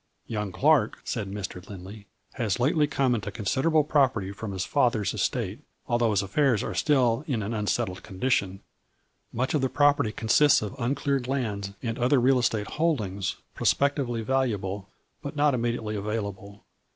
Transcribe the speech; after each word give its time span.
"Young 0.25 0.51
Clark," 0.51 0.99
said 1.03 1.29
Mr. 1.29 1.63
Lindley, 1.69 2.07
"has 2.33 2.59
lately 2.59 2.87
come 2.87 3.13
into 3.13 3.29
considerable 3.31 3.83
property 3.83 4.31
from 4.31 4.51
his 4.51 4.65
father's 4.65 5.13
estate, 5.13 5.59
although 5.87 6.09
his 6.09 6.23
affairs 6.23 6.63
are 6.63 6.73
still 6.73 7.23
in 7.27 7.43
an 7.43 7.53
unset 7.53 7.87
tled 7.87 8.01
condition. 8.01 8.61
Much 9.31 9.53
of 9.53 9.61
the 9.61 9.69
property 9.69 10.11
consists 10.11 10.63
of 10.63 10.73
uncleared 10.79 11.27
lands 11.27 11.73
and 11.83 11.99
other 11.99 12.19
real 12.19 12.39
estate 12.39 12.65
holdings, 12.65 13.35
prospectively 13.53 14.23
valuable, 14.23 14.89
but 15.21 15.35
not 15.35 15.53
immediately 15.53 15.95
available. 15.95 16.65